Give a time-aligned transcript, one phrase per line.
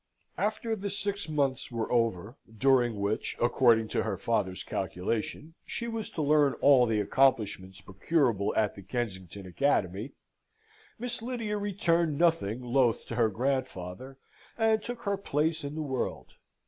[0.39, 6.09] After the six months were over, during which, according to her father's calculation, she was
[6.09, 10.13] to learn all the accomplishments procurable at the Kensington Academy,
[10.97, 14.17] Miss Lydia returned nothing loth to her grandfather,
[14.57, 16.33] and took her place in the world.